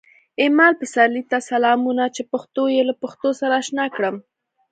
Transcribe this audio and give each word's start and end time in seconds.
ایمل 0.41 0.73
پسرلي 0.81 1.23
ته 1.31 1.37
سلامونه 1.51 2.03
چې 2.15 2.21
پښتو 2.31 2.63
یې 2.75 2.81
له 2.89 2.93
پښتو 3.01 3.29
سره 3.39 3.53
اشنا 3.61 3.85
کړم 3.95 4.15